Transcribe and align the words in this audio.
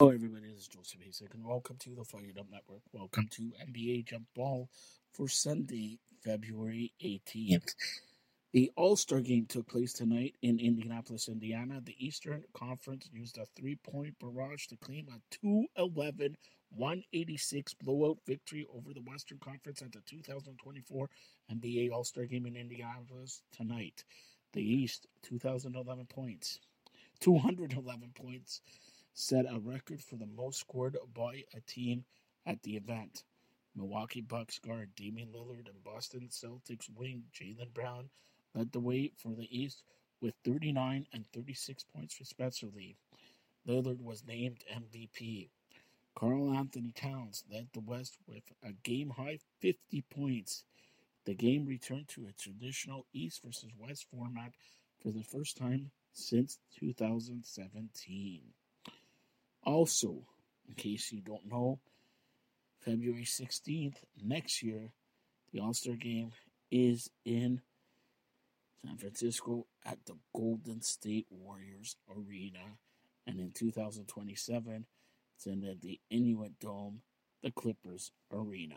Hello, 0.00 0.12
everybody. 0.12 0.46
This 0.46 0.60
is 0.60 0.68
Joseph 0.68 1.00
Hasek, 1.00 1.34
and 1.34 1.44
welcome 1.44 1.74
to 1.80 1.92
the 1.92 2.04
Fired 2.04 2.38
Up 2.38 2.46
Network. 2.48 2.82
Welcome 2.92 3.26
to 3.32 3.52
NBA 3.68 4.04
Jump 4.04 4.26
Ball 4.32 4.68
for 5.10 5.26
Sunday, 5.26 5.98
February 6.22 6.92
18th. 7.04 7.74
The 8.52 8.70
All 8.76 8.94
Star 8.94 9.18
game 9.20 9.46
took 9.46 9.66
place 9.66 9.92
tonight 9.92 10.36
in 10.40 10.60
Indianapolis, 10.60 11.26
Indiana. 11.26 11.80
The 11.84 11.96
Eastern 11.98 12.44
Conference 12.54 13.10
used 13.12 13.38
a 13.38 13.46
three 13.56 13.74
point 13.74 14.14
barrage 14.20 14.68
to 14.68 14.76
claim 14.76 15.08
a 15.08 15.18
211 15.42 16.36
186 16.70 17.74
blowout 17.82 18.18
victory 18.24 18.68
over 18.72 18.94
the 18.94 19.02
Western 19.04 19.38
Conference 19.38 19.82
at 19.82 19.90
the 19.90 20.02
2024 20.06 21.10
NBA 21.52 21.90
All 21.90 22.04
Star 22.04 22.24
game 22.26 22.46
in 22.46 22.54
Indianapolis 22.54 23.42
tonight. 23.50 24.04
The 24.52 24.62
East, 24.62 25.08
2011 25.24 26.06
points, 26.06 26.60
211 27.18 28.12
points 28.14 28.60
set 29.18 29.46
a 29.50 29.58
record 29.58 30.00
for 30.00 30.14
the 30.14 30.28
most 30.36 30.60
scored 30.60 30.96
by 31.12 31.42
a 31.52 31.60
team 31.66 32.04
at 32.46 32.62
the 32.62 32.76
event. 32.76 33.24
Milwaukee 33.74 34.20
Bucks 34.20 34.60
guard 34.60 34.94
Damian 34.94 35.32
Lillard 35.32 35.68
and 35.68 35.82
Boston 35.82 36.28
Celtics 36.30 36.88
wing 36.94 37.24
Jaylen 37.34 37.74
Brown 37.74 38.10
led 38.54 38.70
the 38.70 38.78
way 38.78 39.10
for 39.16 39.34
the 39.34 39.48
East 39.50 39.82
with 40.20 40.36
39 40.44 41.08
and 41.12 41.26
36 41.34 41.84
points 41.92 42.20
respectively. 42.20 42.94
Lillard 43.66 44.00
was 44.00 44.24
named 44.24 44.62
MVP. 44.72 45.48
Karl-Anthony 46.14 46.92
Towns 46.92 47.42
led 47.52 47.66
the 47.72 47.80
West 47.80 48.18
with 48.28 48.44
a 48.62 48.70
game 48.84 49.10
high 49.10 49.40
50 49.60 50.00
points. 50.02 50.62
The 51.24 51.34
game 51.34 51.66
returned 51.66 52.06
to 52.10 52.28
a 52.28 52.40
traditional 52.40 53.04
East 53.12 53.42
versus 53.44 53.72
West 53.76 54.06
format 54.12 54.52
for 55.02 55.10
the 55.10 55.24
first 55.24 55.56
time 55.56 55.90
since 56.12 56.60
2017. 56.78 58.42
Also, 59.64 60.22
in 60.68 60.74
case 60.74 61.12
you 61.12 61.20
don't 61.20 61.50
know, 61.50 61.78
February 62.80 63.24
16th 63.24 63.96
next 64.22 64.62
year, 64.62 64.92
the 65.52 65.60
All 65.60 65.74
Star 65.74 65.94
game 65.94 66.32
is 66.70 67.10
in 67.24 67.60
San 68.84 68.96
Francisco 68.96 69.66
at 69.84 69.98
the 70.06 70.16
Golden 70.34 70.82
State 70.82 71.26
Warriors 71.30 71.96
Arena. 72.08 72.78
And 73.26 73.40
in 73.40 73.50
2027, 73.50 74.86
it's 75.36 75.46
in 75.46 75.60
the 75.60 76.00
Intuit 76.12 76.52
Dome, 76.60 77.02
the 77.42 77.50
Clippers 77.50 78.12
Arena. 78.32 78.76